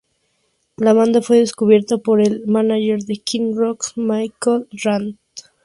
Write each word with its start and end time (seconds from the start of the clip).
La 0.77 0.93
banda 0.93 1.21
fue 1.21 1.37
descubierta 1.37 1.99
por 1.99 2.21
el 2.21 2.43
mánager 2.47 3.03
de 3.03 3.17
Kid 3.17 3.53
Rock, 3.53 3.85
Michael 3.97 4.67
Rand. 4.83 5.17